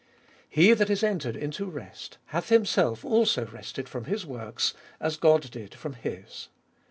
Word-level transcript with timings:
He 0.49 0.73
that 0.73 0.89
is 0.89 1.03
entered 1.03 1.35
into 1.35 1.65
rest, 1.67 2.17
hath 2.33 2.49
himself 2.49 3.05
also 3.05 3.45
rested 3.45 3.87
from 3.87 4.05
his 4.05 4.25
works, 4.25 4.73
as 4.99 5.15
God 5.15 5.51
did 5.51 5.75
from 5.75 5.93
His. 5.93 6.47